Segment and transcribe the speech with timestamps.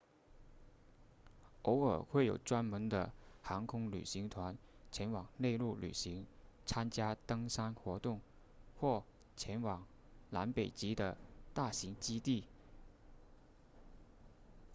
[1.61, 3.11] 偶尔会有专门的
[3.43, 4.57] 航空旅行团
[4.91, 6.25] 前往内陆旅行
[6.65, 8.19] 参加登山活动
[8.79, 9.03] 或
[9.37, 9.85] 前往
[10.31, 11.19] 南北极的
[11.53, 12.45] 大型基地